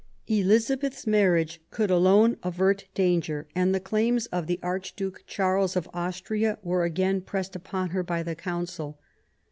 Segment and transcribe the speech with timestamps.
[0.25, 6.57] Elizabeth's marriage could alone avert danger, and the claims of the Archduke Charles of Austria
[6.63, 8.97] were again pressed upon her by the Council.